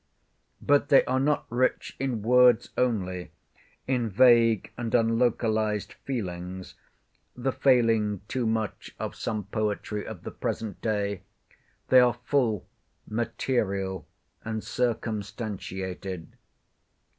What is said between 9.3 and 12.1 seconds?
poetry of the present day—they